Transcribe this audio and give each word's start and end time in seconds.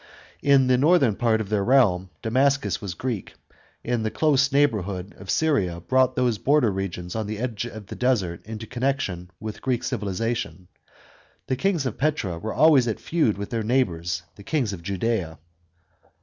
In 0.41 0.65
the 0.65 0.79
northern 0.79 1.15
part 1.15 1.41
of 1.41 1.49
their 1.49 1.63
realm, 1.63 2.09
Damascus 2.23 2.81
was 2.81 2.95
Greek, 2.95 3.35
and 3.85 4.03
the 4.03 4.09
close 4.09 4.51
neighbourhood 4.51 5.13
of 5.19 5.29
Syria 5.29 5.79
brought 5.79 6.15
those 6.15 6.39
border 6.39 6.71
regions 6.71 7.15
on 7.15 7.27
the 7.27 7.37
edge 7.37 7.65
of 7.67 7.85
the 7.85 7.95
desert 7.95 8.43
into 8.43 8.65
connection 8.65 9.29
with 9.39 9.61
Greek 9.61 9.83
civilisation, 9.83 10.69
The 11.45 11.55
kings 11.55 11.85
of 11.85 11.99
Petra 11.99 12.39
were 12.39 12.51
always 12.55 12.87
at 12.87 12.99
feud 12.99 13.37
with 13.37 13.51
their 13.51 13.61
neighbours 13.61 14.23
the 14.37 14.43
kings 14.43 14.73
of 14.73 14.81
Judea. 14.81 15.37